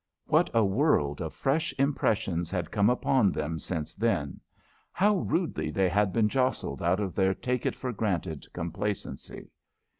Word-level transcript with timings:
What 0.25 0.49
a 0.51 0.65
world 0.65 1.21
of 1.21 1.31
fresh 1.31 1.75
impressions 1.77 2.49
had 2.49 2.71
come 2.71 2.89
upon 2.89 3.31
them 3.31 3.59
since 3.59 3.93
then! 3.93 4.39
How 4.91 5.17
rudely 5.17 5.69
they 5.69 5.89
had 5.89 6.11
been 6.11 6.27
jostled 6.27 6.81
out 6.81 6.99
of 6.99 7.13
their 7.13 7.35
take 7.35 7.67
it 7.67 7.75
for 7.75 7.93
granted 7.93 8.47
complacency! 8.51 9.51